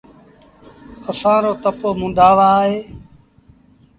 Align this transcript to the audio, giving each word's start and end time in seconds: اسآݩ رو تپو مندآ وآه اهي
اسآݩ 1.09 1.39
رو 1.43 1.53
تپو 1.61 1.89
مندآ 1.99 2.29
وآه 2.37 2.53
اهي 2.63 2.77